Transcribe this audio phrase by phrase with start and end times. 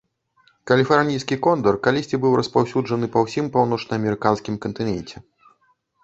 [0.69, 5.17] Каліфарнійскі кондар калісьці быў распаўсюджаны па ўсім паўночнаамерыканскім кантыненце.